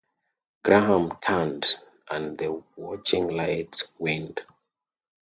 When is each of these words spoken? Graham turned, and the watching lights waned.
Graham 0.65 1.15
turned, 1.23 1.67
and 2.09 2.35
the 2.35 2.63
watching 2.75 3.27
lights 3.27 3.83
waned. 3.99 4.41